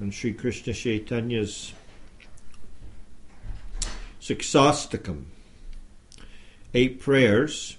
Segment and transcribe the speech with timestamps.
[0.00, 1.72] on Sri Krishna Chaitanya's
[4.20, 5.24] Siksastakam,
[6.72, 7.76] eight prayers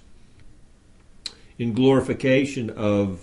[1.58, 3.20] in glorification of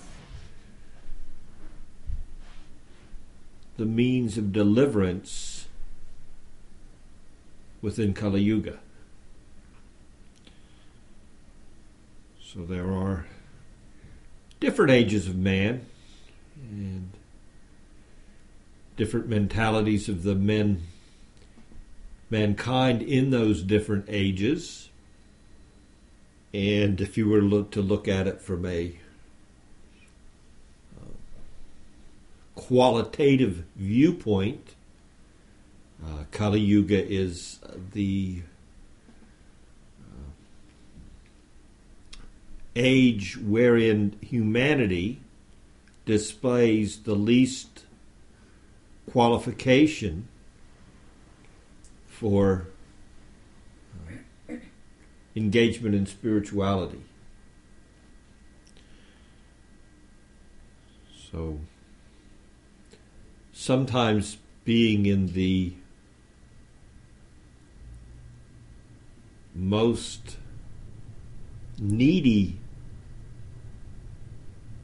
[3.78, 5.68] the means of deliverance
[7.82, 8.80] within Kali Yuga.
[12.42, 13.26] So there are
[14.60, 15.86] different ages of man
[16.70, 17.10] and
[19.04, 20.82] different mentalities of the men
[22.30, 24.88] mankind in those different ages.
[26.54, 28.96] And if you were look, to look at it from a
[30.96, 31.10] uh,
[32.56, 34.74] qualitative viewpoint,
[36.02, 37.60] uh, Kali Yuga is
[37.92, 38.44] the
[40.00, 40.32] uh,
[42.74, 45.20] age wherein humanity
[46.06, 47.84] displays the least
[49.12, 50.28] qualification
[52.08, 52.68] for
[55.36, 57.02] engagement in spirituality.
[61.32, 61.60] So
[63.52, 65.74] sometimes being in the
[69.56, 70.38] most
[71.80, 72.58] needy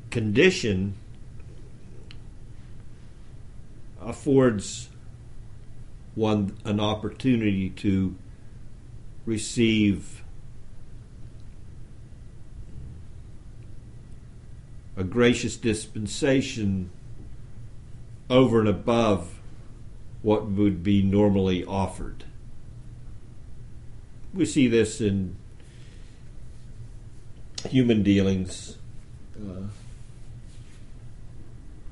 [0.10, 0.96] condition
[4.10, 4.90] affords
[6.16, 8.16] one an opportunity to
[9.26, 10.24] receive
[14.98, 16.90] a gracious dispensation
[18.30, 19.40] over and above
[20.22, 22.26] what would be normally offered.
[24.34, 25.38] We see this in
[27.70, 28.78] human dealings
[29.38, 29.68] uh,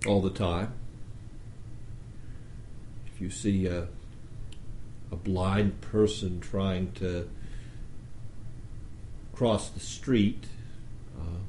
[0.06, 0.74] all the time.
[3.18, 3.88] If you see a,
[5.12, 7.28] a blind person trying to
[9.34, 10.46] cross the street,
[11.20, 11.40] uh,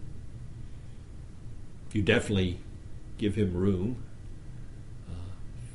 [1.92, 2.60] you definitely
[3.18, 4.02] give him room
[5.10, 5.12] uh,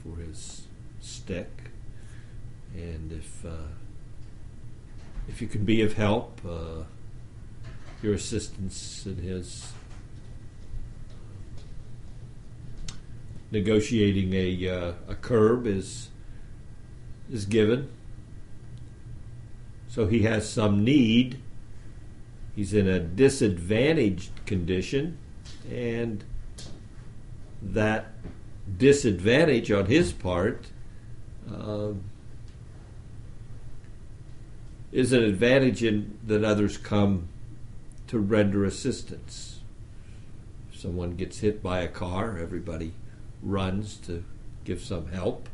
[0.02, 0.64] for his
[1.00, 1.52] stick,
[2.74, 3.68] and if uh,
[5.28, 6.86] if you can be of help, uh,
[8.02, 9.72] your assistance in his
[13.54, 16.10] negotiating a uh, a curb is
[17.32, 17.90] is given.
[19.88, 21.40] So he has some need.
[22.56, 25.20] He's in a disadvantaged condition,
[25.72, 26.24] and
[27.62, 28.08] that
[28.78, 30.68] disadvantage on his part
[31.52, 31.94] uh,
[34.92, 37.28] is an advantage in that others come
[38.08, 39.60] to render assistance.
[40.72, 42.94] If someone gets hit by a car, everybody
[43.44, 44.24] runs to
[44.64, 45.50] give some help.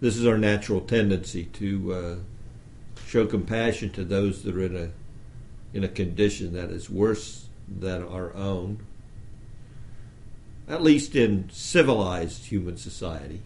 [0.00, 2.16] This is our natural tendency to uh,
[3.06, 4.90] show compassion to those that are in a
[5.72, 8.84] in a condition that is worse than our own.
[10.68, 13.40] At least in civilized human society.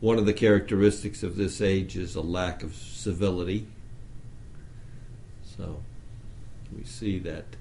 [0.00, 3.68] One of the characteristics of this age is a lack of civility.
[5.56, 5.82] So
[6.76, 7.56] we see that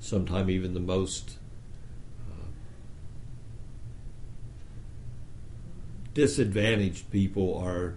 [0.00, 1.38] sometime even the most
[2.30, 2.46] uh,
[6.14, 7.94] disadvantaged people are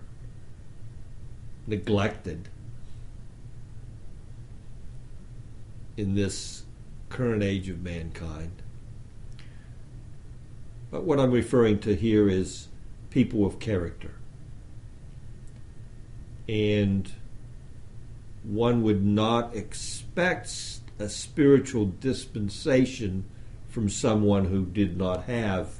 [1.67, 2.49] neglected
[5.97, 6.63] in this
[7.09, 8.61] current age of mankind.
[10.89, 12.69] But what I'm referring to here is
[13.09, 14.15] people of character.
[16.47, 17.11] And
[18.49, 23.23] one would not expect a spiritual dispensation
[23.69, 25.75] from someone who did not have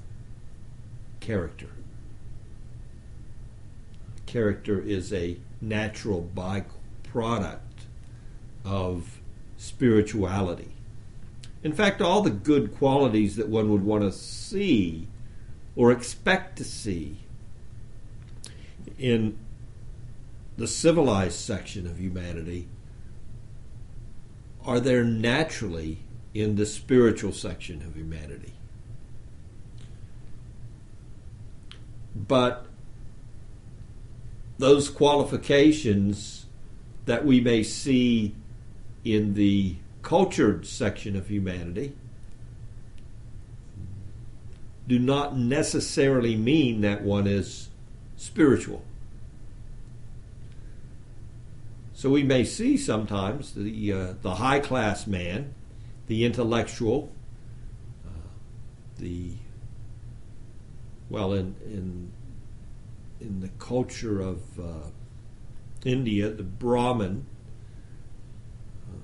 [1.20, 1.70] character.
[4.26, 7.60] Character is a natural byproduct
[8.64, 9.20] of
[9.58, 10.72] spirituality.
[11.64, 15.08] In fact, all the good qualities that one would want to see
[15.76, 17.18] or expect to see
[18.98, 19.38] in
[20.60, 22.68] the civilized section of humanity
[24.66, 26.00] are there naturally
[26.34, 28.54] in the spiritual section of humanity.
[32.14, 32.66] But
[34.58, 36.46] those qualifications
[37.06, 38.36] that we may see
[39.06, 41.96] in the cultured section of humanity
[44.90, 47.70] do not necessarily mean that one is
[48.18, 48.84] spiritual.
[52.00, 55.54] So we may see sometimes the uh, the high class man,
[56.08, 57.12] the intellectual,
[58.08, 58.30] uh,
[58.98, 59.34] the
[61.10, 62.10] well in in
[63.20, 64.92] in the culture of uh,
[65.84, 67.26] India, the Brahmin.
[68.90, 68.96] Uh,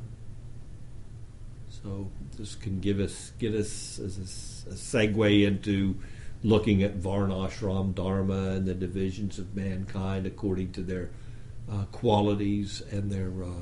[1.70, 5.98] so this can give us get us as a, a segue into
[6.44, 11.10] looking at Varnashram Dharma and the divisions of mankind according to their
[11.72, 13.62] uh, qualities and their uh,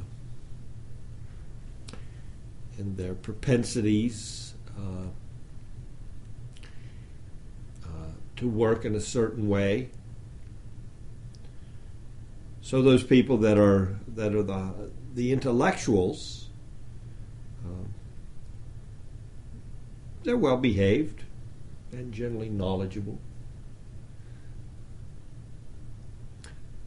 [2.78, 5.08] and their propensities uh,
[7.86, 9.90] uh, to work in a certain way.
[12.62, 16.50] So those people that are that are the the intellectuals,
[17.64, 17.94] um,
[20.24, 21.24] they're well behaved
[21.92, 23.20] and generally knowledgeable.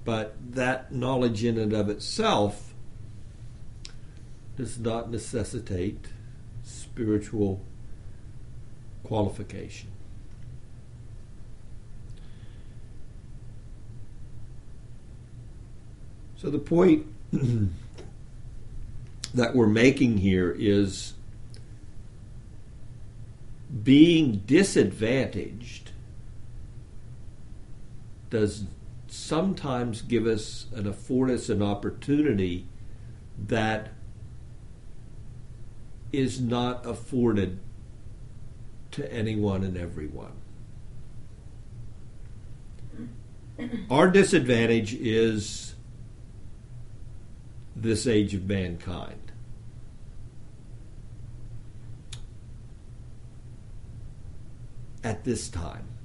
[0.07, 2.73] But that knowledge in and of itself
[4.57, 6.07] does not necessitate
[6.63, 7.61] spiritual
[9.03, 9.91] qualification.
[16.37, 17.07] So the point
[19.35, 21.15] that we're making here is
[23.83, 25.91] being disadvantaged
[28.31, 28.67] does
[29.09, 32.67] sometimes give us and afford us an opportunity
[33.47, 33.91] that
[36.13, 37.59] is not afforded
[38.91, 40.33] to anyone and everyone.
[43.91, 45.75] Our disadvantage is
[47.75, 49.33] this age of mankind.
[55.03, 55.96] At this time.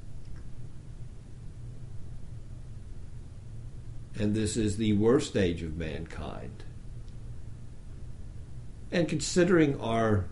[4.21, 6.63] And this is the worst age of mankind.
[8.91, 10.27] And considering our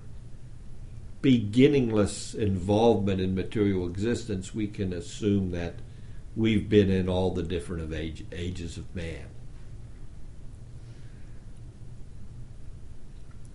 [1.23, 5.73] beginningless involvement in material existence, we can assume that
[6.35, 9.25] we've been in all the different of age, ages of man.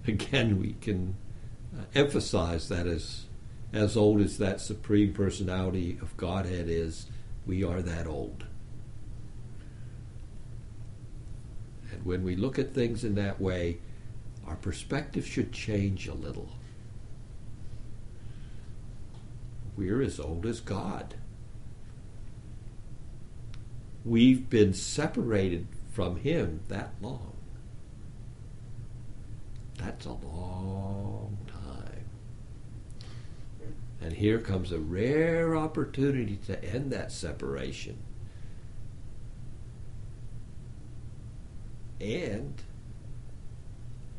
[0.09, 1.15] Again, we can
[1.79, 3.27] uh, emphasize that as
[3.73, 7.07] as old as that supreme personality of Godhead is,
[7.47, 8.47] we are that old.
[12.05, 13.79] When we look at things in that way,
[14.47, 16.51] our perspective should change a little.
[19.77, 21.15] We're as old as God.
[24.05, 27.33] We've been separated from Him that long.
[29.79, 32.05] That's a long time.
[34.01, 37.99] And here comes a rare opportunity to end that separation
[42.05, 42.63] and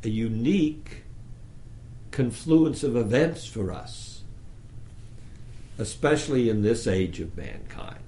[0.04, 1.04] a unique
[2.12, 4.22] confluence of events for us,
[5.78, 8.00] especially in this age of mankind.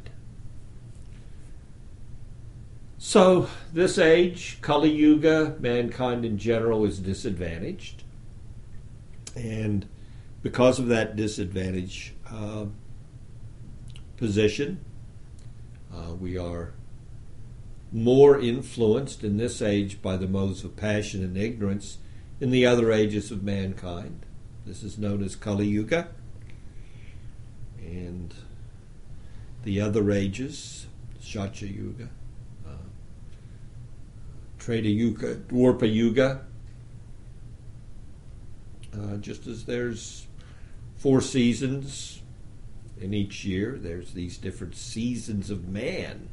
[2.98, 8.04] So, this age, Kali Yuga, mankind in general is disadvantaged.
[9.36, 9.88] And
[10.42, 12.66] because of that disadvantage uh,
[14.18, 14.84] position,
[15.94, 16.74] uh, we are
[17.92, 22.00] more influenced in this age by the modes of passion and ignorance
[22.40, 24.26] in the other ages of mankind.
[24.66, 26.10] This is known as Kali Yuga.
[27.80, 28.34] And
[29.64, 30.88] the other ages,
[31.22, 32.10] Satya Yuga,
[32.68, 32.72] uh,
[34.60, 36.42] Treta Yuga, Dwapara Yuga,
[38.94, 40.28] uh, just as there's
[40.98, 42.22] four seasons
[43.00, 46.30] in each year, there's these different seasons of man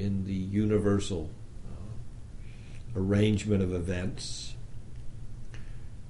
[0.00, 1.30] in the universal
[1.66, 4.54] uh, arrangement of events.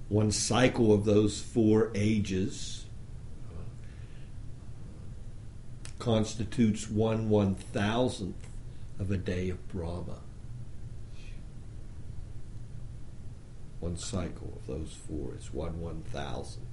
[0.09, 2.87] One cycle of those four ages
[3.49, 3.63] uh,
[5.99, 8.49] constitutes one one thousandth
[8.99, 10.21] of a day of Brahma.
[13.81, 16.67] One cycle of those four is one one thousandth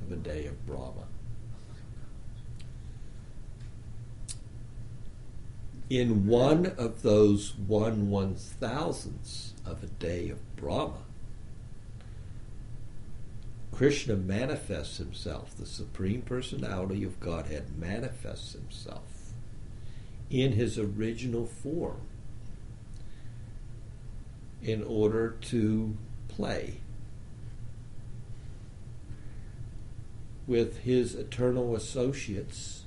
[0.00, 1.06] of a day of Brahma.
[5.98, 11.04] In one of those one one thousandths of a day of Brahma,
[13.70, 19.32] Krishna manifests himself, the Supreme Personality of Godhead manifests himself
[20.30, 22.00] in his original form
[24.62, 25.96] in order to
[26.28, 26.80] play
[30.46, 32.82] with his eternal associates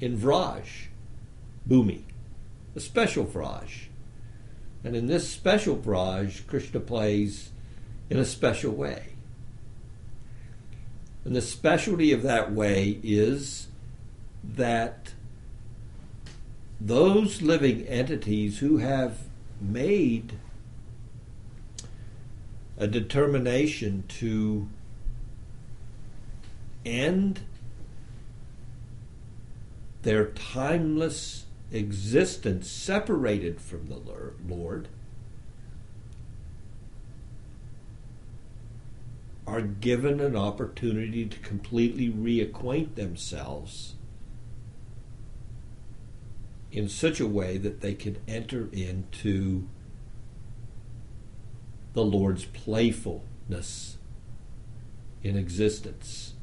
[0.00, 0.88] in Vraj,
[1.68, 2.02] Bhumi,
[2.74, 3.88] a special Vraj.
[4.84, 7.50] And in this special Vraj, Krishna plays
[8.08, 9.14] in a special way.
[11.24, 13.68] And the specialty of that way is
[14.42, 15.12] that
[16.80, 19.18] those living entities who have
[19.60, 20.38] made
[22.78, 24.68] a determination to
[26.86, 27.40] end
[30.02, 34.00] their timeless existence separated from the
[34.46, 34.88] Lord
[39.46, 43.94] are given an opportunity to completely reacquaint themselves
[46.70, 49.66] in such a way that they can enter into
[51.94, 53.96] the Lord's playfulness
[55.22, 56.34] in existence.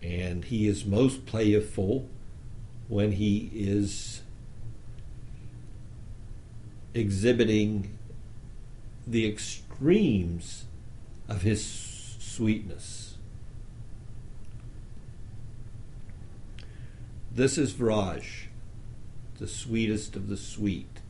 [0.00, 2.08] And he is most playful
[2.88, 4.22] when he is
[6.92, 7.98] exhibiting
[9.06, 10.64] the extremes
[11.28, 11.64] of his
[12.18, 13.16] sweetness.
[17.32, 18.46] This is Vraj,
[19.38, 21.00] the sweetest of the sweet.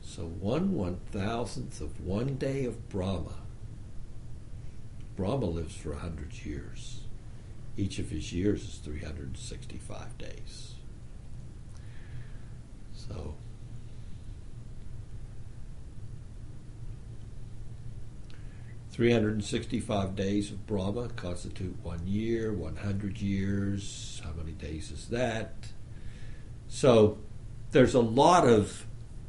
[0.00, 3.34] So one one thousandth of one day of Brahma.
[5.16, 7.01] Brahma lives for a hundred years.
[7.76, 10.74] Each of his years is 365 days.
[12.92, 13.34] So,
[18.92, 22.52] Three hundred and sixty-five days of Brahma constitute one year.
[22.52, 24.20] One hundred years.
[24.22, 25.54] How many days is that?
[26.68, 27.16] So,
[27.70, 28.84] there's a lot of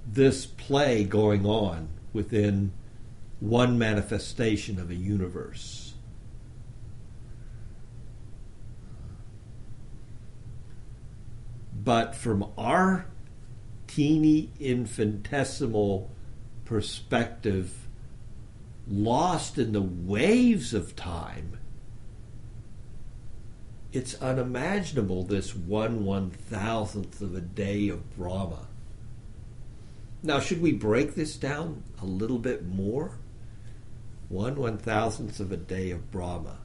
[0.06, 2.74] this play going on within
[3.40, 5.83] one manifestation of a universe.
[11.84, 13.08] But from our
[13.88, 16.10] teeny infinitesimal
[16.66, 17.88] perspective,
[18.88, 21.58] lost in the waves of time,
[23.92, 28.68] it's unimaginable this one one thousandth of a day of Brahma.
[30.24, 33.20] Now, should we break this down a little bit more?
[34.30, 36.60] One one thousandth of a day of Brahma.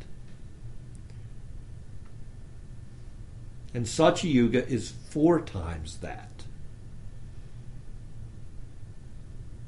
[3.77, 6.31] And Satya Yuga is four times that.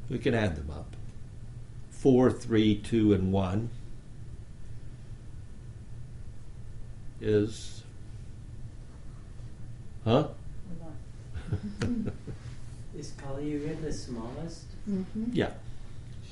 [0.08, 0.96] We can add them up.
[1.90, 3.68] Four, three, two, and one
[7.20, 7.82] is.
[10.06, 10.28] Huh?
[12.96, 14.64] is Kali Yuga the smallest?
[14.88, 15.24] Mm-hmm.
[15.34, 15.50] Yeah.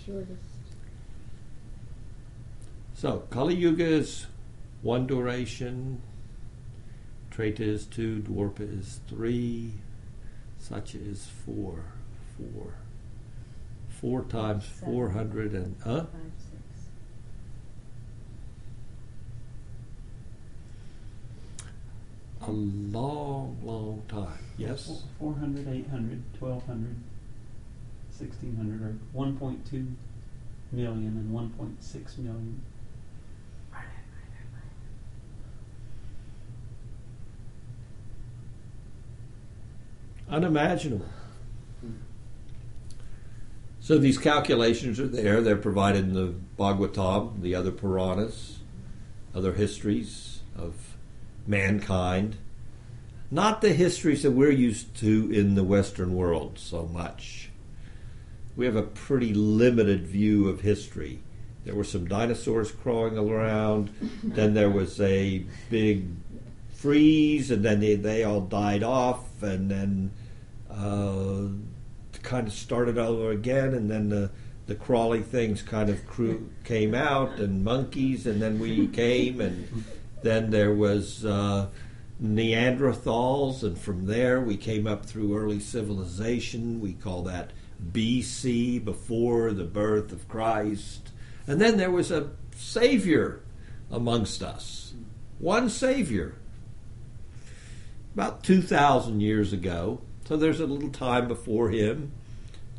[0.06, 0.40] Shortest.
[2.94, 4.24] So Kali Yuga is
[4.80, 6.00] one duration,
[7.36, 9.72] Treta is two, Dwapara is three,
[10.58, 11.84] Satya is four.
[12.38, 12.72] Four.
[13.90, 14.94] Four times Seven.
[14.94, 16.06] four hundred and huh?
[16.06, 16.88] Five, six.
[22.40, 24.38] A long, long time.
[24.56, 25.02] Yes?
[25.18, 26.96] 400, 800, 1200,
[28.16, 29.94] 1600, or 1.2
[30.72, 32.62] million and 1.6 million.
[40.36, 41.06] Unimaginable.
[43.80, 45.40] So these calculations are there.
[45.40, 48.58] They're provided in the Bhagavatam, the other Puranas,
[49.34, 50.74] other histories of
[51.46, 52.36] mankind.
[53.30, 57.48] Not the histories that we're used to in the Western world so much.
[58.56, 61.20] We have a pretty limited view of history.
[61.64, 63.88] There were some dinosaurs crawling around,
[64.22, 66.08] then there was a big
[66.74, 70.12] freeze, and then they, they all died off, and then
[70.76, 71.48] uh,
[72.22, 74.30] kind of started over again, and then the
[74.66, 79.84] the crawly things kind of crew, came out, and monkeys, and then we came, and
[80.22, 81.68] then there was uh,
[82.22, 86.80] Neanderthals, and from there we came up through early civilization.
[86.80, 87.52] We call that
[87.92, 91.10] BC, before the birth of Christ,
[91.46, 93.42] and then there was a Savior
[93.90, 94.94] amongst us,
[95.38, 96.34] one Savior,
[98.14, 100.00] about two thousand years ago.
[100.26, 102.10] So there's a little time before him.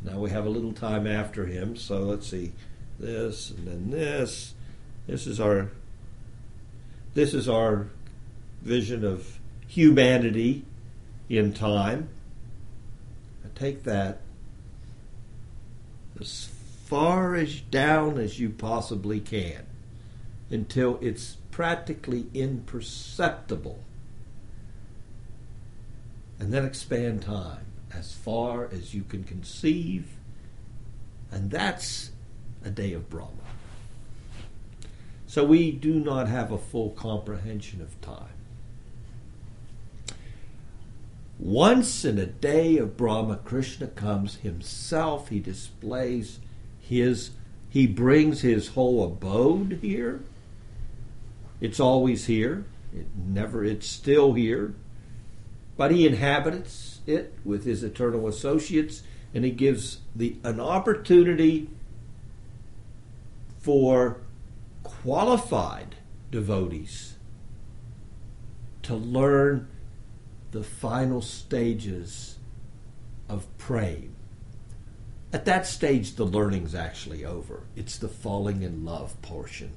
[0.04, 1.78] Now we have a little time after him.
[1.78, 2.52] So let's see,
[3.00, 4.54] this and then this.
[5.08, 5.72] This is our.
[7.14, 7.88] This is our
[8.62, 10.66] vision of humanity
[11.30, 12.10] in time.
[13.46, 14.22] I take that
[16.20, 16.50] as
[16.86, 19.66] far as down as you possibly can
[20.50, 23.80] until it's practically imperceptible.
[26.40, 30.08] And then expand time as far as you can conceive.
[31.32, 32.12] And that's
[32.64, 33.32] a day of Brahma.
[35.26, 38.30] So we do not have a full comprehension of time.
[41.40, 45.30] Once in a day of Brahma, Krishna comes himself.
[45.30, 46.40] He displays
[46.80, 47.32] his,
[47.70, 50.22] he brings his whole abode here.
[51.62, 52.66] It's always here.
[52.94, 54.74] It never, it's still here.
[55.78, 59.04] But he inhabits it with his eternal associates,
[59.34, 61.70] and he gives the an opportunity
[63.60, 64.18] for
[64.84, 65.96] qualified
[66.32, 67.16] devotees
[68.82, 69.68] to learn
[70.52, 72.38] the final stages
[73.30, 74.16] of praying.
[75.34, 77.64] At that stage, the learning's actually over.
[77.76, 79.72] It's the falling in love portion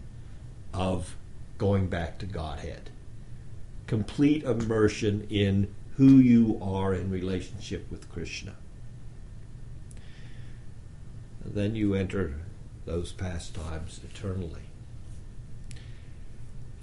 [0.73, 1.17] of
[1.59, 2.91] going back to Godhead.
[3.89, 8.55] Complete immersion in who you are in relationship with Krishna.
[11.45, 12.37] Then you enter
[12.87, 14.63] those pastimes eternally.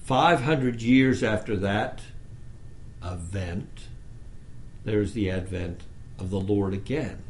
[0.03, 2.01] 500 years after that
[3.03, 3.87] event,
[4.85, 5.81] there's the advent
[6.17, 7.23] of the Lord again.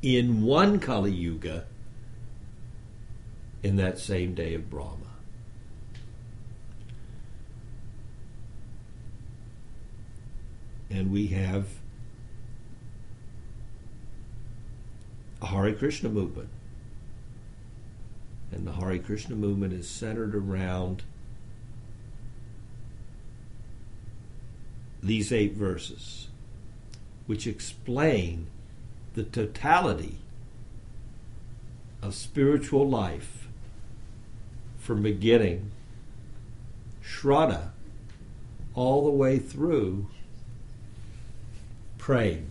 [0.00, 1.64] In one Kali Yuga,
[3.62, 5.11] in that same day of Brahma.
[10.92, 11.68] And we have
[15.40, 16.50] a Hare Krishna movement.
[18.50, 21.02] And the Hare Krishna movement is centered around
[25.02, 26.28] these eight verses,
[27.26, 28.48] which explain
[29.14, 30.18] the totality
[32.02, 33.48] of spiritual life
[34.78, 35.70] from beginning,
[37.02, 37.70] Shraddha,
[38.74, 40.08] all the way through
[42.02, 42.50] praying.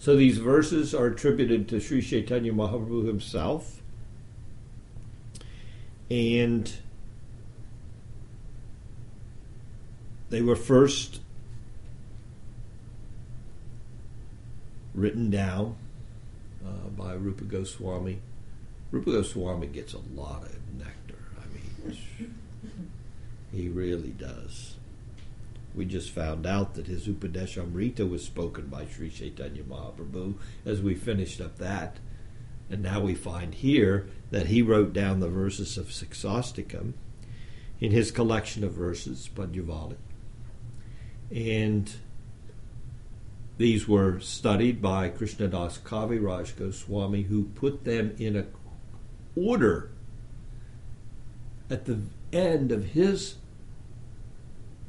[0.00, 3.82] So these verses are attributed to Sri Chaitanya Mahaprabhu himself.
[6.10, 6.72] And
[10.28, 11.20] they were first
[14.92, 15.76] written down
[16.66, 18.18] uh, by Rupa Goswami.
[18.90, 21.18] Rupa Goswami gets a lot of nectar.
[21.38, 21.98] I mean,
[23.52, 24.76] he really does.
[25.74, 30.94] We just found out that his Upadeshamrita was spoken by Sri Chaitanya Mahaprabhu as we
[30.94, 31.98] finished up that.
[32.70, 36.94] And now we find here that he wrote down the verses of Siksastakam
[37.80, 39.96] in his collection of verses, Padyavali.
[41.30, 41.92] And
[43.58, 48.46] these were studied by Krishnadas Kaviraj Goswami, who put them in a
[49.36, 49.90] order
[51.70, 52.00] at the
[52.32, 53.36] end of his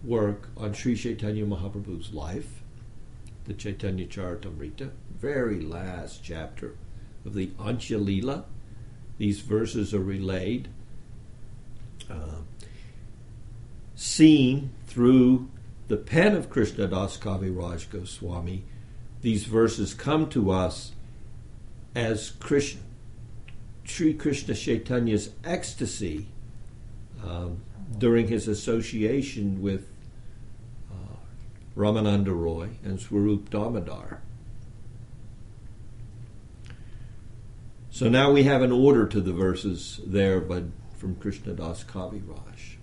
[0.04, 2.64] work on Sri Chaitanya Mahaprabhu's life,
[3.46, 6.76] the Chaitanya Charitamrita, very last chapter
[7.26, 8.46] of the Antya Lila.
[9.18, 10.70] These verses are relayed,
[12.10, 12.42] uh,
[13.96, 15.50] seen through
[15.88, 18.64] the pen of Krishnadas Kaviraj Goswami.
[19.22, 20.92] These verses come to us
[21.96, 22.82] as Krishna,
[23.88, 26.28] Sri Krishna Chaitanya's ecstasy
[27.24, 27.62] um,
[27.98, 29.88] during his association with
[30.92, 31.16] uh,
[31.76, 34.22] Ramananda Roy and Swarup Damodar.
[37.90, 40.66] So now we have an order to the verses there, but
[40.98, 42.76] from Krishnadas Kaviraj.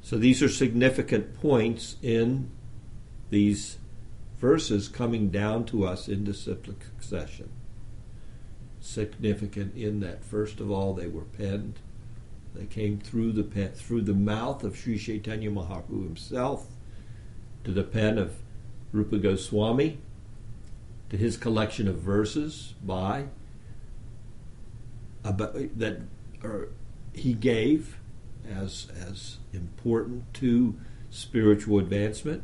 [0.00, 2.50] So these are significant points in
[3.30, 3.76] these
[4.38, 7.50] verses coming down to us in disciplic succession.
[8.86, 11.78] Significant in that first of all they were penned.
[12.54, 16.68] They came through the pen, through the mouth of Sri Chaitanya Mahaprabhu himself
[17.64, 18.36] to the pen of
[18.92, 19.98] Rupa Goswami
[21.10, 23.26] to his collection of verses by
[25.22, 26.00] about, that
[27.12, 27.98] he gave
[28.48, 30.76] as as important to
[31.10, 32.42] spiritual advancement.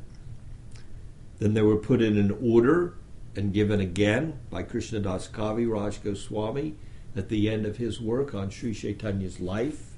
[1.38, 2.94] Then they were put in an order
[3.34, 6.74] and given again by Krishnadas Kavi Raj Goswami
[7.16, 9.94] at the end of his work on Sri Chaitanya's life.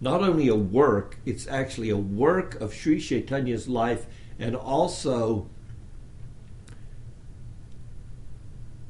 [0.00, 4.06] Not only a work, it's actually a work of Sri Chaitanya's life
[4.38, 5.48] and also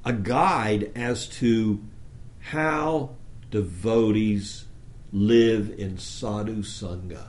[0.05, 1.83] a guide as to
[2.39, 3.11] how
[3.51, 4.65] devotees
[5.13, 7.27] live in sadhu sangha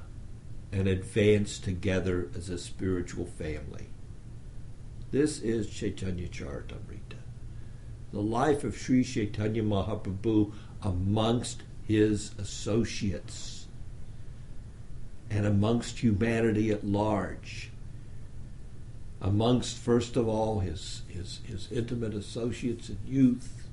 [0.72, 3.88] and advance together as a spiritual family.
[5.12, 7.18] This is Chaitanya Charitamrita,
[8.14, 13.68] the life of Sri Chaitanya Mahaprabhu amongst his associates
[15.30, 17.72] and amongst humanity at large.
[19.22, 23.68] Amongst, first of all, his, his, his intimate associates in youth.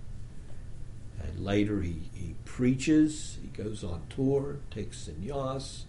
[1.23, 5.83] And later he, he preaches, he goes on tour, takes sannyas,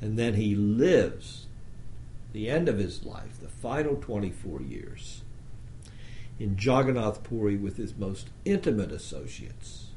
[0.00, 1.46] and then he lives
[2.32, 5.22] the end of his life, the final 24 years,
[6.38, 9.90] in Jagannath Puri with his most intimate associates.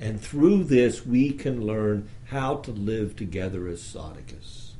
[0.00, 4.72] And through this, we can learn how to live together as sadhakas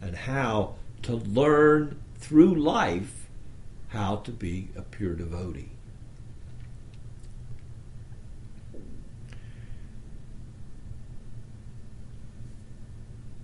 [0.00, 3.28] and how to learn through life
[3.88, 5.70] how to be a pure devotee.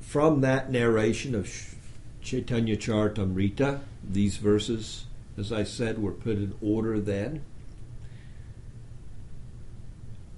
[0.01, 1.49] From that narration of
[2.25, 5.05] Chaitanya Charitamrita, these verses,
[5.39, 7.45] as I said, were put in order then.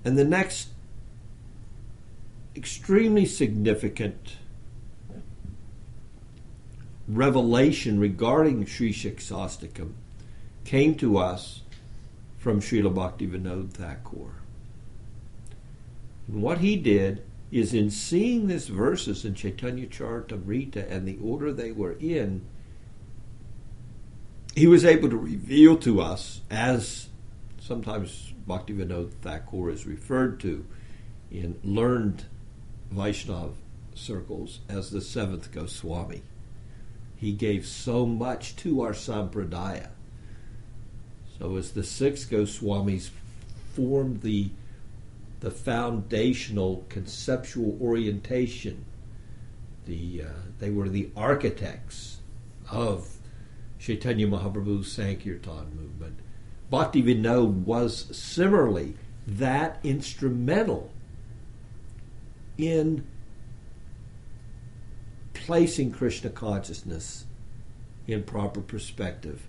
[0.04, 0.68] And the next
[2.56, 4.36] extremely significant
[7.06, 9.92] revelation regarding Sri Shiksastakam
[10.64, 11.60] came to us
[12.36, 14.32] from Srila Bhaktivinoda Thakur.
[16.26, 21.52] And what he did is in seeing these verses in Chaitanya Charitamrita and the order
[21.52, 22.44] they were in,
[24.54, 27.08] he was able to reveal to us, as
[27.60, 30.66] sometimes Bhaktivinoda Thakur is referred to
[31.30, 32.24] in learned
[32.92, 33.54] Vaishnav
[33.94, 36.22] circles as the seventh Goswami.
[37.16, 39.88] He gave so much to our sampradaya.
[41.38, 43.10] So as the six Goswamis
[43.74, 44.50] formed the
[45.40, 48.84] the foundational conceptual orientation.
[49.86, 52.18] The uh, they were the architects
[52.70, 53.08] of
[53.78, 56.18] Chaitanya Mahaprabhu's Sankirtan movement.
[56.70, 58.96] Bhakti Vinod was similarly
[59.26, 60.90] that instrumental
[62.58, 63.06] in
[65.34, 67.24] placing Krishna consciousness
[68.06, 69.46] in proper perspective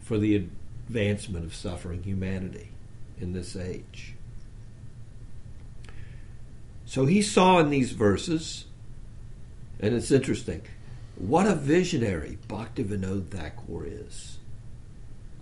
[0.00, 2.70] for the advancement of suffering humanity
[3.20, 4.13] in this age.
[6.94, 8.66] So he saw in these verses,
[9.80, 10.62] and it's interesting,
[11.16, 14.38] what a visionary Bhaktivinoda Thakur is.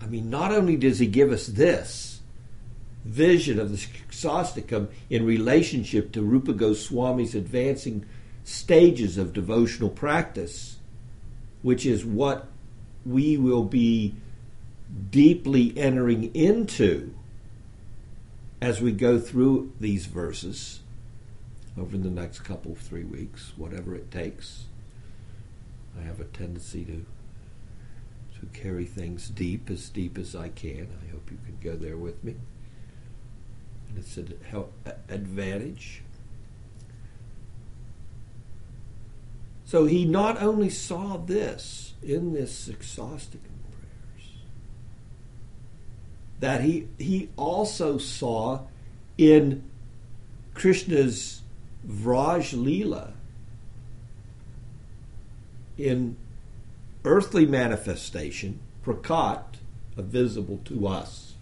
[0.00, 2.20] I mean, not only does he give us this
[3.04, 8.06] vision of the Shikshastakam in relationship to Rupa Goswami's advancing
[8.44, 10.78] stages of devotional practice,
[11.60, 12.48] which is what
[13.04, 14.14] we will be
[15.10, 17.14] deeply entering into
[18.62, 20.80] as we go through these verses
[21.78, 24.66] over the next couple, three weeks, whatever it takes.
[25.98, 27.04] I have a tendency to
[28.42, 30.88] to carry things deep, as deep as I can.
[31.06, 32.34] I hope you can go there with me.
[33.88, 34.36] And it's an
[35.08, 36.02] advantage.
[39.64, 44.28] So he not only saw this in this Shikshastakam prayers,
[46.40, 48.62] that he he also saw
[49.16, 49.62] in
[50.52, 51.41] Krishna's
[51.86, 53.12] Vraj Leela
[55.76, 56.16] in
[57.04, 59.42] earthly manifestation, prakat,
[59.96, 61.34] visible to us.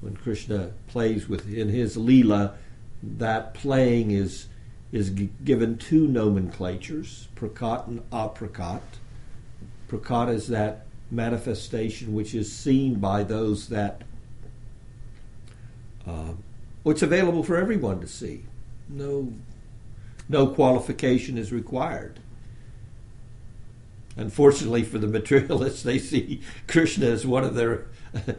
[0.00, 2.54] When Krishna plays within his Leela,
[3.02, 4.46] that playing is
[4.92, 8.82] is given two nomenclatures, prakat and aprakat.
[9.88, 14.02] Prakat is that manifestation which is seen by those that
[16.06, 16.32] uh,
[16.84, 18.44] it's available for everyone to see
[18.88, 19.32] no,
[20.28, 22.20] no qualification is required.
[24.16, 27.86] Unfortunately for the materialists, they see Krishna as one of their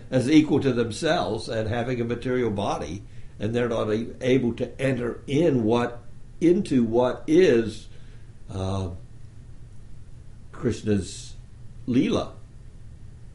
[0.10, 3.03] as equal to themselves and having a material body,
[3.39, 3.89] and they're not
[4.21, 6.01] able to enter in what
[6.41, 7.88] into what is
[8.51, 8.89] uh,
[10.51, 11.36] Krishna's
[11.88, 12.31] Leela.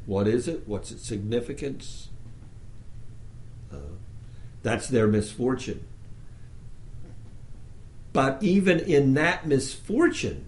[0.06, 0.66] What is it?
[0.66, 2.08] What's its significance?
[3.72, 3.94] Uh,
[4.62, 5.84] that's their misfortune.
[8.12, 10.46] But even in that misfortune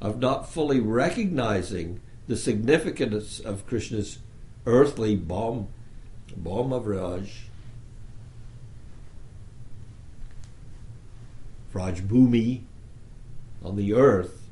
[0.00, 4.18] of not fully recognizing the significance of Krishna's
[4.64, 5.68] earthly bomb,
[6.36, 7.28] bomb of Vraj,
[11.72, 12.62] Bhumi
[13.62, 14.48] on the earth,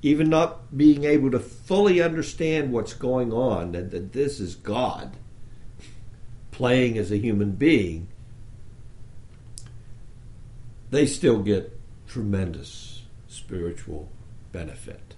[0.00, 5.16] even not being able to fully understand what's going on and that this is God
[6.50, 8.08] playing as a human being,
[10.94, 14.08] they still get tremendous spiritual
[14.52, 15.14] benefit.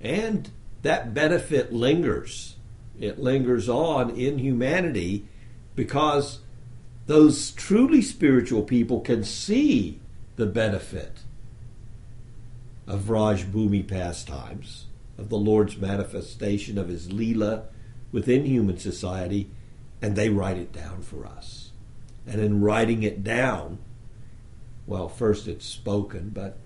[0.00, 0.50] And
[0.82, 2.56] that benefit lingers.
[2.98, 5.26] It lingers on in humanity
[5.74, 6.40] because
[7.06, 10.00] those truly spiritual people can see
[10.36, 11.18] the benefit
[12.86, 14.86] of Vraj Bhumi pastimes,
[15.18, 17.64] of the Lord's manifestation of his Leela
[18.12, 19.50] within human society,
[20.00, 21.72] and they write it down for us.
[22.26, 23.78] And in writing it down,
[24.86, 26.58] well, first it's spoken, but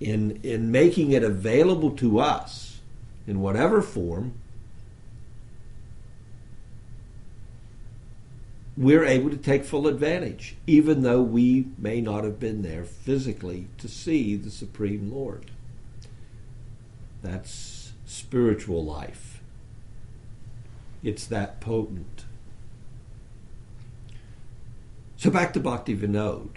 [0.00, 2.80] in in making it available to us
[3.26, 4.34] in whatever form,
[8.76, 13.68] we're able to take full advantage, even though we may not have been there physically
[13.78, 15.50] to see the Supreme Lord.
[17.22, 19.40] That's spiritual life.
[21.02, 22.24] It's that potent.
[25.16, 26.48] So back to Bhakti Vinod.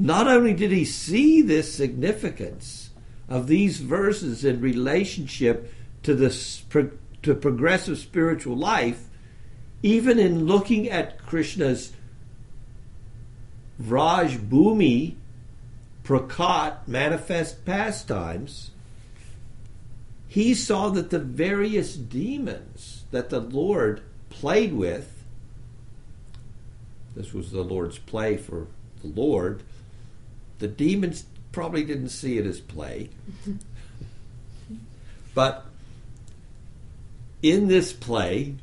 [0.00, 2.88] Not only did he see this significance
[3.28, 6.34] of these verses in relationship to the
[7.22, 9.08] to progressive spiritual life,
[9.82, 11.92] even in looking at Krishna's
[13.80, 15.16] Vraj Bhumi
[16.02, 18.70] Prakat manifest pastimes,
[20.28, 25.24] he saw that the various demons that the Lord played with,
[27.14, 28.66] this was the Lord's play for
[29.02, 29.62] the Lord,
[30.60, 33.10] the demons probably didn't see it as play.
[35.34, 35.66] but
[37.42, 38.54] in this play,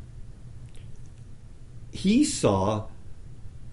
[1.91, 2.85] he saw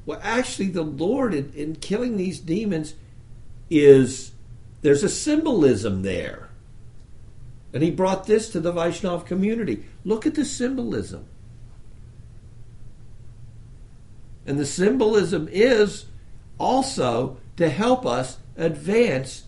[0.06, 2.94] well actually the lord in, in, killing these demons
[3.70, 4.32] is
[4.80, 6.48] there's a symbolism there.
[7.72, 9.84] And he brought this to the vaishnav community.
[10.04, 11.26] Look at the symbolism.
[14.46, 16.06] And the symbolism is
[16.58, 19.44] also to help us advance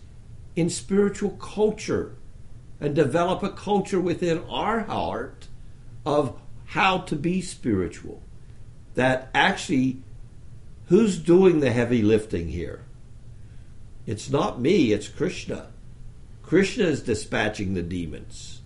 [0.55, 2.15] in spiritual culture
[2.79, 5.47] and develop a culture within our heart
[6.05, 8.21] of how to be spiritual
[8.95, 10.01] that actually
[10.87, 12.83] who's doing the heavy lifting here?
[14.05, 15.67] It's not me, it's Krishna.
[16.41, 18.61] Krishna is dispatching the demons.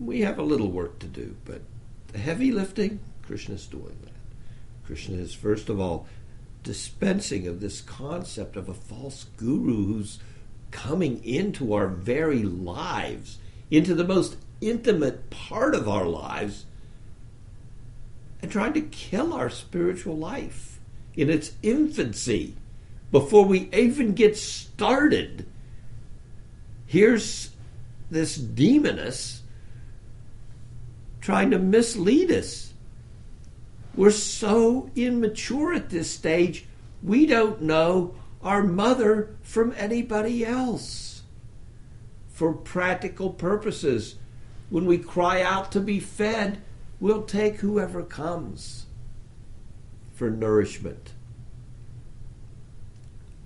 [0.00, 1.60] We have a little work to do, but
[2.08, 4.13] the heavy lifting, Krishna's doing that.
[4.86, 6.06] Krishna is, first of all,
[6.62, 10.18] dispensing of this concept of a false guru who's
[10.70, 13.38] coming into our very lives,
[13.70, 16.64] into the most intimate part of our lives
[18.44, 20.78] and trying to kill our spiritual life
[21.16, 22.54] in its infancy
[23.10, 25.46] before we even get started.
[26.86, 27.50] Here's
[28.10, 29.40] this demoness
[31.22, 32.73] trying to mislead us.
[33.96, 36.66] We're so immature at this stage,
[37.02, 41.22] we don't know our mother from anybody else.
[42.28, 44.16] For practical purposes,
[44.68, 46.60] when we cry out to be fed,
[46.98, 48.86] we'll take whoever comes
[50.12, 51.12] for nourishment.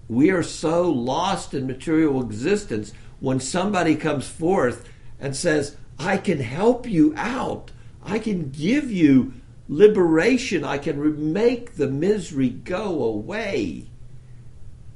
[0.08, 4.88] We are so lost in material existence when somebody comes forth
[5.20, 7.72] and says, I can help you out.
[8.02, 9.34] I can give you
[9.68, 10.64] liberation.
[10.64, 13.86] I can make the misery go away.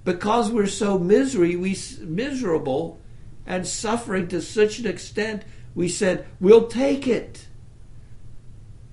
[0.05, 2.99] Because we're so misery, we miserable
[3.47, 7.47] and suffering to such an extent we said, we'll take it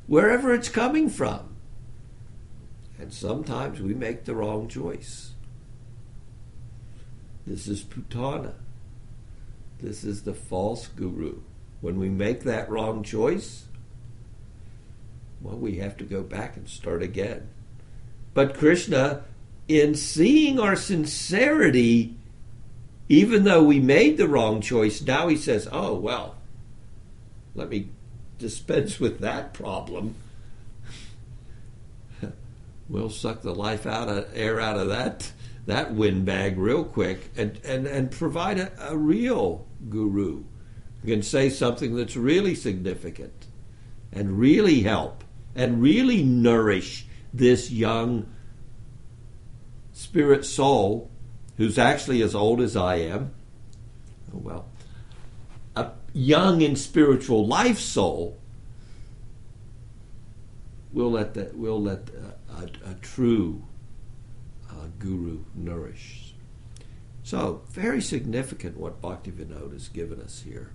[0.08, 1.56] wherever it's coming from.
[2.98, 5.32] And sometimes we make the wrong choice.
[7.46, 8.54] This is Putana.
[9.82, 11.42] This is the false guru.
[11.82, 13.66] When we make that wrong choice,
[15.42, 17.50] well, we have to go back and start again.
[18.34, 19.24] But Krishna,
[19.68, 22.16] in seeing our sincerity,
[23.08, 26.36] even though we made the wrong choice, now he says, oh, well,
[27.56, 27.90] let me
[28.38, 30.16] dispense with that problem.
[32.90, 35.32] we'll suck the life out of air out of that
[35.70, 40.44] that windbag real quick and, and, and provide a, a real guru
[41.04, 43.46] who can say something that's really significant
[44.12, 45.24] and really help
[45.56, 48.28] and really nourish this young
[49.94, 51.10] spirit soul
[51.58, 53.34] who's actually as old as I am.
[54.34, 54.66] Oh, well,
[55.76, 58.40] a young and spiritual life soul
[60.92, 63.64] We'll let that will let a, a, a true
[64.70, 66.34] uh, guru nourish.
[67.24, 70.72] So, very significant what Bhaktivinoda has given us here.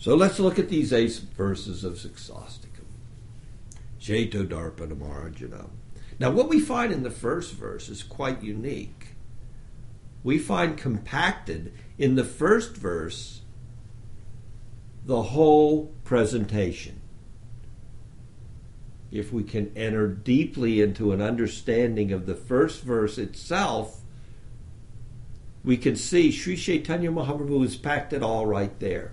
[0.00, 2.86] So let's look at these eight verses of Siksastakam.
[4.00, 5.68] Sheto Darpanam
[6.18, 9.08] Now, what we find in the first verse is quite unique.
[10.24, 13.42] We find compacted in the first verse
[15.04, 17.02] the whole presentation.
[19.12, 24.00] If we can enter deeply into an understanding of the first verse itself,
[25.62, 29.12] we can see Sri Chaitanya Mahaprabhu has packed it all right there.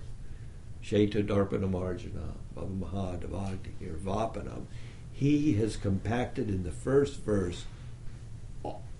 [0.87, 4.67] Sheta Darpana Marjana, Mahadavagni, Vapanam.
[5.11, 7.65] He has compacted in the first verse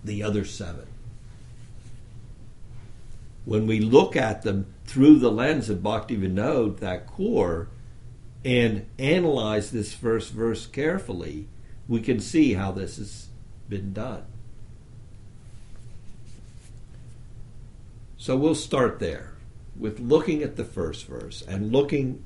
[0.04, 0.86] the other seven.
[3.46, 7.68] When we look at them through the lens of Bhakti Vinod Thakur,
[8.44, 11.48] and analyze this first verse carefully,
[11.88, 13.28] we can see how this has
[13.66, 14.24] been done.
[18.18, 19.37] So we'll start there
[19.78, 22.22] with looking at the first verse and looking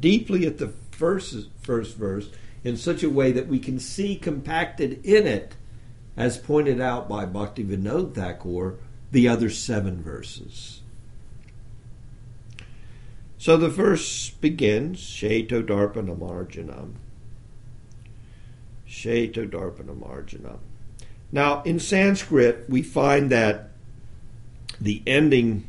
[0.00, 2.30] deeply at the first, first verse
[2.64, 5.54] in such a way that we can see compacted in it,
[6.16, 8.76] as pointed out by Bhakti Vinod Thakur,
[9.12, 10.80] the other seven verses.
[13.38, 16.94] So the verse begins, Sheto Darpana Marjanam.
[18.88, 20.58] Sheto Darpana Marjanam.
[21.30, 23.70] Now, in Sanskrit, we find that
[24.80, 25.67] the ending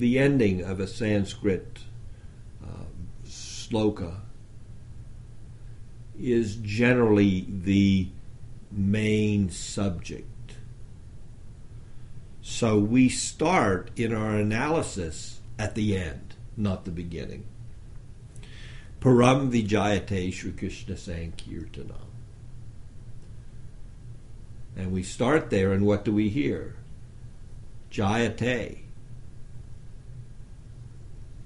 [0.00, 1.80] the ending of a Sanskrit
[2.64, 2.84] uh,
[3.26, 4.20] sloka
[6.18, 8.08] is generally the
[8.70, 10.26] main subject.
[12.40, 17.44] So we start in our analysis at the end, not the beginning.
[19.00, 22.00] Param Vijayate Sri Krishna Sankirtana.
[24.76, 26.76] And we start there, and what do we hear?
[27.90, 28.78] Jayate.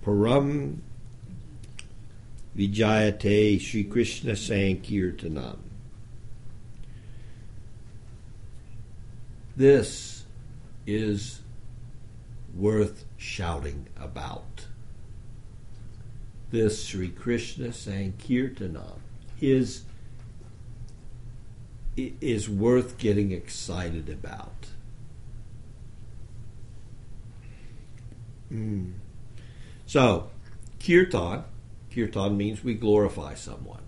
[0.05, 0.79] Param
[2.57, 5.59] Vijayate Sri Krishna Sankirtanam.
[9.57, 10.25] This
[10.87, 11.41] is
[12.55, 14.67] worth shouting about.
[16.51, 18.99] This Sri Krishna Sankirtanam
[19.41, 19.83] is
[21.97, 24.54] is worth getting excited about.
[28.55, 28.93] Mm.
[29.87, 30.31] So,
[30.79, 31.45] kirtan,
[31.93, 33.83] kirtan means we glorify someone.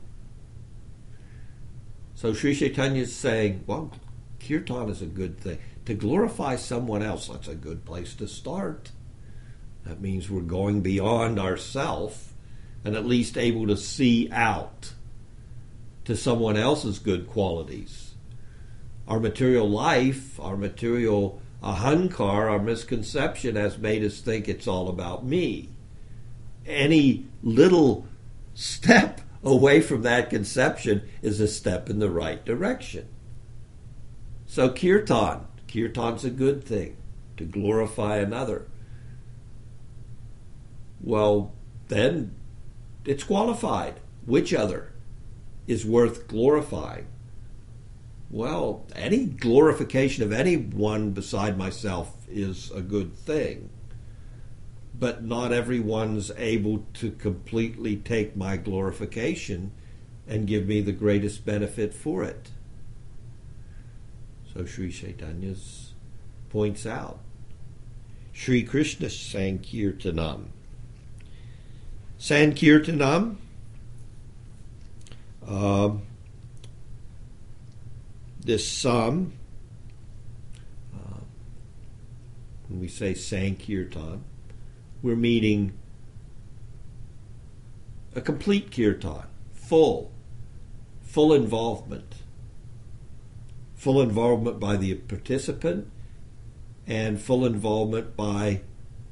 [2.15, 3.93] So Sri Chaitanya is saying, well,
[4.41, 5.59] kirtan is a good thing.
[5.85, 8.91] To glorify someone else, that's a good place to start.
[9.85, 12.33] That means we're going beyond ourself
[12.85, 14.95] and at least able to see out
[16.07, 18.15] to someone else's good qualities.
[19.07, 25.25] Our material life, our material ahankar, our misconception, has made us think it's all about
[25.25, 25.71] me.
[26.65, 28.07] Any little
[28.55, 33.09] step away from that conception is a step in the right direction.
[34.47, 36.97] So, kirtan, kirtan's a good thing
[37.37, 38.67] to glorify another.
[41.01, 41.53] Well,
[41.89, 42.35] then
[43.05, 44.01] it's qualified.
[44.25, 44.93] Which other
[45.67, 47.07] is worth glorifying?
[48.31, 53.70] Well, any glorification of anyone beside myself is a good thing.
[54.99, 59.72] But not everyone's able to completely take my glorification
[60.27, 62.51] and give me the greatest benefit for it.
[64.53, 65.55] So Sri Chaitanya
[66.49, 67.20] points out
[68.33, 70.47] Sri Krishna Sankirtanam.
[72.18, 73.37] Sankirtanam.
[75.47, 76.03] Um,
[78.47, 79.32] this sum,
[80.94, 81.18] uh,
[82.68, 84.22] when we say Sankirtan,
[85.03, 85.72] we're meaning
[88.14, 90.12] a complete kirtan, full,
[91.03, 92.14] full involvement,
[93.74, 95.90] full involvement by the participant,
[96.86, 98.61] and full involvement by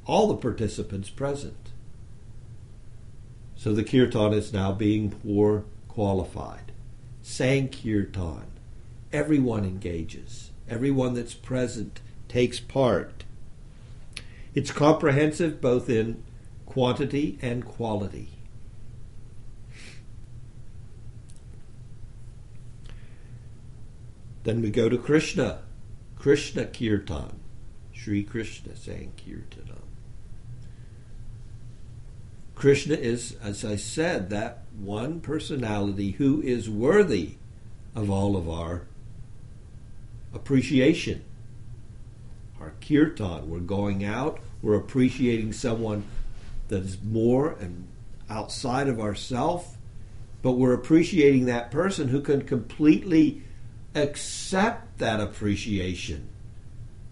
[0.05, 1.71] all the participants present.
[3.57, 6.71] So the kirtan is now being more qualified.
[7.21, 8.54] Sankirtan.
[9.11, 10.51] Everyone engages.
[10.67, 13.23] Everyone that's present takes part.
[14.53, 16.23] It's comprehensive both in
[16.65, 18.29] quantity and quality.
[24.43, 25.59] Then we go to Krishna.
[26.17, 27.39] Krishna Kirtan.
[27.91, 29.81] Sri Krishna Sankirtanam.
[32.53, 37.35] Krishna is, as I said, that one personality who is worthy
[37.93, 38.87] of all of our
[40.35, 41.23] appreciation.
[42.59, 46.03] Our kirtan, we're going out, we're appreciating someone
[46.67, 47.87] that is more and
[48.29, 49.77] outside of ourself,
[50.41, 53.43] but we're appreciating that person who can completely
[53.93, 56.27] accept that appreciation.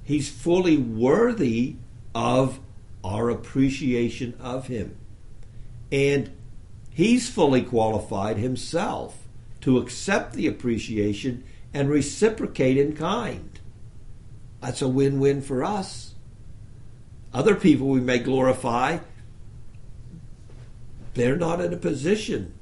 [0.03, 1.75] He's fully worthy
[2.13, 2.59] of
[3.03, 4.97] our appreciation of him.
[5.91, 6.31] And
[6.89, 9.17] he's fully qualified himself
[9.61, 11.43] to accept the appreciation
[11.73, 13.59] and reciprocate in kind.
[14.61, 16.13] That's a win win for us.
[17.33, 18.99] Other people we may glorify,
[21.15, 22.53] they're not in a position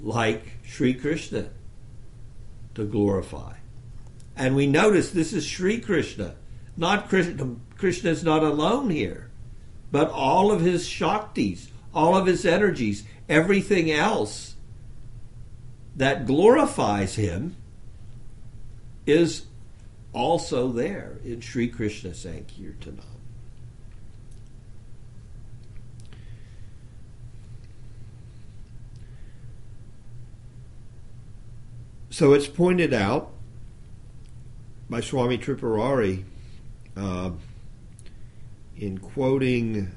[0.00, 1.50] like Sri Krishna
[2.74, 3.54] to glorify.
[4.36, 6.34] And we notice this is Sri Krishna,
[6.76, 7.56] not Krishna.
[7.76, 9.30] Krishna is not alone here,
[9.90, 14.56] but all of his Shaktis, all of his energies, everything else
[15.96, 17.56] that glorifies him
[19.08, 19.46] is
[20.12, 23.00] also there in Sri Krishna Sankirtanam.
[32.10, 33.30] So it's pointed out
[34.90, 36.24] by Swami Tripurari
[36.96, 37.30] uh,
[38.76, 39.92] in quoting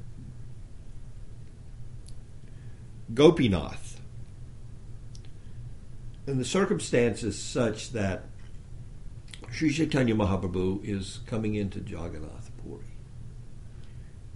[3.13, 3.99] Gopinath.
[6.27, 8.30] And the circumstance is such that
[9.51, 12.85] Sri Chaitanya Mahaprabhu is coming into Jagannath Puri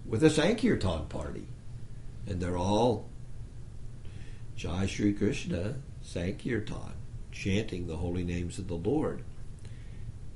[0.04, 1.48] with a Sankirtan party.
[2.26, 3.08] And they're all
[4.56, 6.92] Jai Sri Krishna Sankirtan,
[7.32, 9.22] chanting the holy names of the Lord.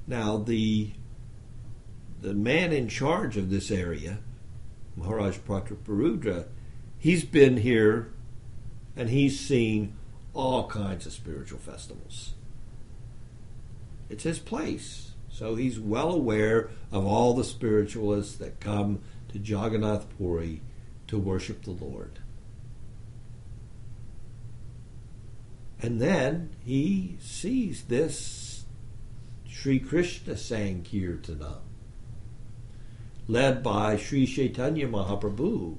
[0.07, 0.93] Now the
[2.22, 4.18] the man in charge of this area,
[4.97, 6.47] Maharaj Prataparudra,
[6.99, 8.12] he's been here
[8.97, 9.97] and he's seen
[10.35, 12.35] all kinds of spiritual festivals.
[14.11, 15.13] It's his place.
[15.31, 20.61] So he's well aware of all the spiritualists that come to Jagannath Puri
[21.07, 22.19] to worship the Lord.
[25.81, 28.65] And then he sees this
[29.49, 31.59] Sri Krishna Sankirtana
[33.29, 35.79] led by Sri Chaitanya Mahaprabhu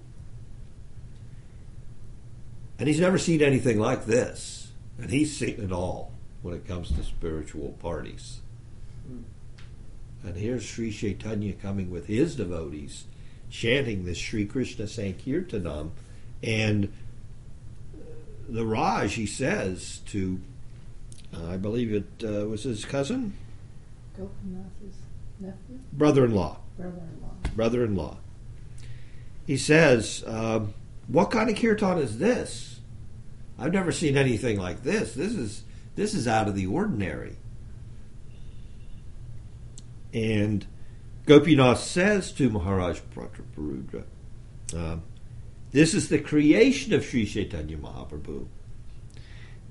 [2.82, 4.72] and he's never seen anything like this.
[4.98, 6.12] And he's seen it all
[6.42, 8.40] when it comes to spiritual parties.
[10.24, 13.06] And here's Sri Chaitanya coming with his devotees,
[13.50, 15.92] chanting this Sri Krishna Sankirtanam.
[16.44, 16.92] And
[18.48, 20.40] the Raj, he says to,
[21.36, 23.34] uh, I believe it uh, was his cousin?
[24.16, 24.98] Gopinath's
[25.40, 25.80] nephew?
[25.94, 26.60] Brother in law.
[26.78, 27.50] Brother in law.
[27.56, 28.18] Brother in law.
[29.48, 30.62] He says, uh,
[31.08, 32.80] What kind of kirtan is this?
[33.58, 35.14] I've never seen anything like this.
[35.14, 35.64] This is
[35.96, 37.38] this is out of the ordinary.
[40.14, 40.66] And
[41.26, 44.04] Gopinath says to Maharaj Prataparudra,
[44.76, 44.98] uh,
[45.72, 48.48] this is the creation of Sri Chaitanya Mahaprabhu.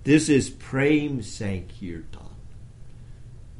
[0.04, 2.28] This is Prem Sankirtan.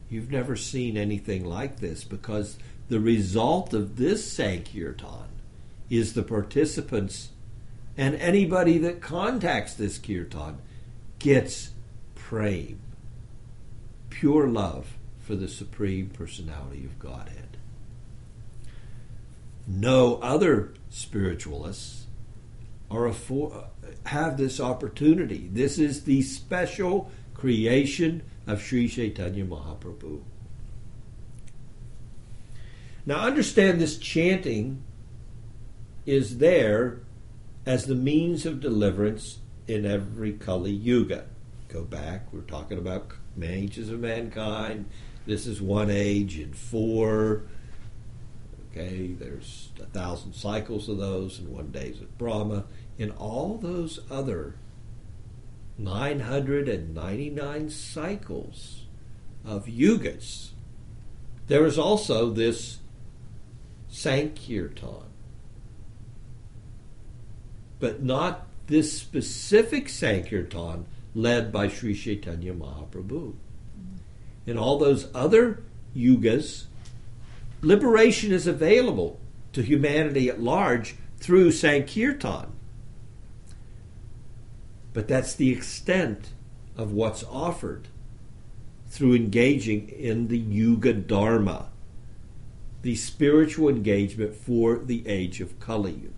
[0.08, 2.58] You've never seen anything like this because
[2.88, 5.28] the result of this Sankirtan
[5.90, 7.30] is the participants
[7.96, 10.58] and anybody that contacts this kirtan
[11.18, 11.72] gets
[12.30, 12.78] prem,
[14.08, 17.56] pure love for the Supreme Personality of Godhead.
[19.66, 22.06] No other spiritualists
[22.88, 23.64] are affor-
[24.06, 25.50] have this opportunity.
[25.52, 30.20] This is the special creation of Sri Chaitanya Mahaprabhu.
[33.04, 34.84] Now, understand this chanting
[36.06, 37.00] is there
[37.66, 41.24] as the means of deliverance in every Kali Yuga.
[41.72, 44.86] Go back, we're talking about ages of mankind.
[45.26, 47.42] This is one age in four.
[48.70, 52.64] Okay, there's a thousand cycles of those, and one day's of Brahma.
[52.98, 54.56] In all those other
[55.78, 58.86] 999 cycles,
[59.44, 60.50] of yugas,
[61.46, 62.78] there is also this
[63.88, 65.06] Sankirtan.
[67.78, 73.34] But not this specific Sankirtan led by Sri Chaitanya Mahaprabhu.
[74.46, 75.62] In all those other
[75.94, 76.64] yugas,
[77.62, 79.18] liberation is available
[79.52, 82.52] to humanity at large through Sankirtan.
[84.92, 86.30] But that's the extent
[86.76, 87.88] of what's offered
[88.88, 91.68] through engaging in the Yuga Dharma,
[92.82, 96.10] the spiritual engagement for the age of Kali.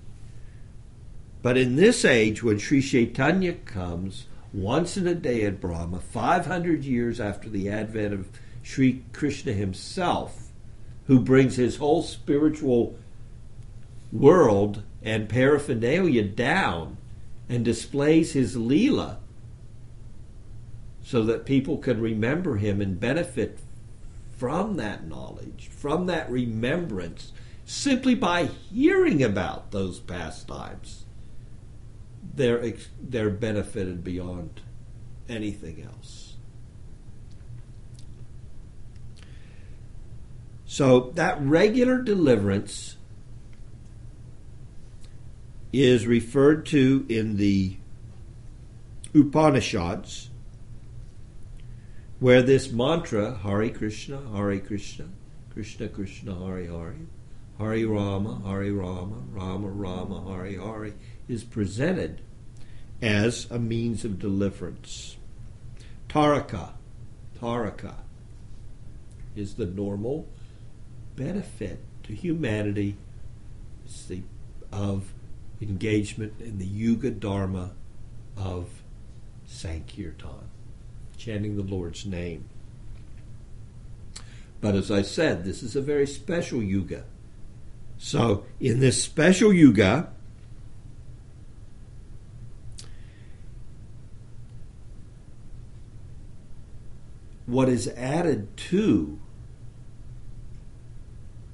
[1.43, 6.85] But in this age, when Sri Chaitanya comes, once in a day at Brahma, 500
[6.85, 8.29] years after the advent of
[8.63, 10.51] Sri Krishna himself,
[11.07, 12.97] who brings his whole spiritual
[14.13, 16.99] world and paraphernalia down
[17.49, 19.17] and displays his Leela
[21.03, 23.59] so that people can remember him and benefit
[24.37, 27.33] from that knowledge, from that remembrance,
[27.65, 31.05] simply by hearing about those pastimes.
[32.35, 34.61] They're, they're benefited beyond
[35.29, 36.37] anything else.
[40.65, 42.97] So that regular deliverance
[45.73, 47.77] is referred to in the
[49.15, 50.31] Upanishads,
[52.21, 55.09] where this mantra, Hare Krishna, Hare Krishna,
[55.53, 56.97] Krishna Krishna, Hare Hare,
[57.63, 60.95] Hare Rama, Hari Rama, Rama Rama, Hari Hari
[61.29, 62.21] is presented
[63.01, 65.17] as a means of deliverance.
[66.09, 66.71] Taraka,
[67.41, 67.95] Taraka,
[69.37, 70.29] is the normal
[71.15, 72.97] benefit to humanity
[74.09, 74.23] the,
[74.73, 75.13] of
[75.61, 77.71] engagement in the Yuga Dharma
[78.37, 78.83] of
[79.47, 80.49] Sankirtan,
[81.17, 82.45] chanting the Lord's name.
[84.61, 87.05] But as I said, this is a very special Yuga.
[88.05, 90.09] So, in this special Yuga,
[97.47, 99.21] what is added to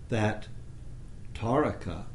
[0.09, 0.49] that
[1.34, 2.07] Taraka,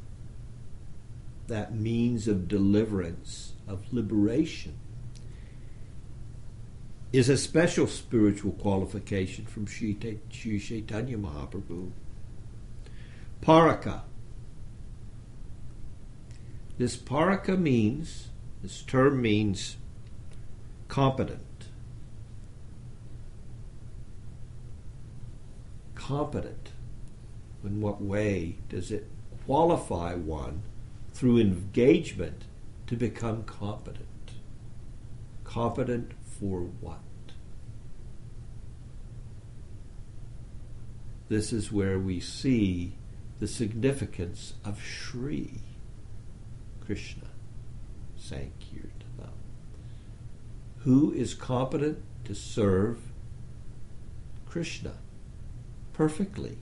[1.45, 4.73] that means of deliverance, of liberation,
[7.13, 9.93] is a special spiritual qualification from Sri
[10.31, 11.91] Chaitanya Mahaprabhu.
[13.39, 14.01] Paraka.
[16.77, 18.29] This paraka means,
[18.63, 19.77] this term means
[20.87, 21.67] competent.
[25.93, 26.71] Competent.
[27.63, 29.07] In what way does it
[29.45, 30.63] qualify one
[31.13, 32.43] through engagement
[32.87, 34.07] to become competent?
[35.43, 36.99] Competent for what?
[41.29, 42.95] This is where we see
[43.39, 45.61] the significance of Sri
[46.85, 47.27] Krishna
[48.19, 49.31] Sankirtanam.
[50.79, 52.99] Who is competent to serve
[54.45, 54.93] Krishna
[55.93, 56.57] perfectly?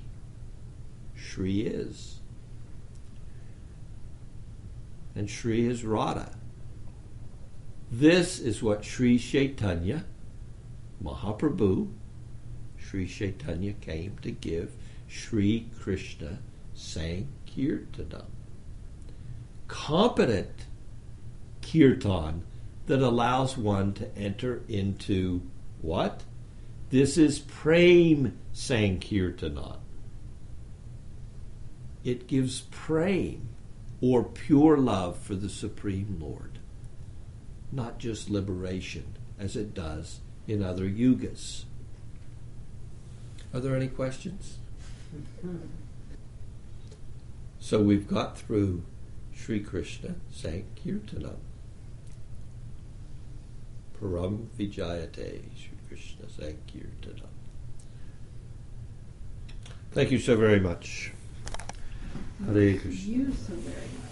[1.16, 2.20] Shri is.
[5.16, 6.34] And Shri is Radha.
[7.92, 10.06] This is what Sri Chaitanya
[11.04, 11.92] Mahaprabhu,
[12.78, 14.72] Sri Chaitanya came to give
[15.08, 16.40] Sri Krishna
[16.76, 18.26] Sankirtanam.
[19.72, 20.66] Competent
[21.62, 22.44] kirtan
[22.88, 25.44] that allows one to enter into
[25.82, 26.24] what?
[26.90, 29.78] This is Prem Sankirtanam.
[32.04, 33.48] It gives prem
[34.02, 36.60] or pure love for the Supreme Lord,
[37.72, 40.20] not just liberation as it does
[40.50, 41.64] in other yugas.
[43.54, 44.58] Are there any questions?
[45.40, 45.58] Hmm.
[47.62, 48.84] So we've got through
[49.44, 51.38] Sri Krishna Sankirtanam.
[54.00, 57.26] Param Vijayate Sri Krishna Sankirtanam.
[59.94, 61.12] Thank you so very much.
[62.46, 63.12] Hare Krishna.
[63.12, 64.11] You so very much.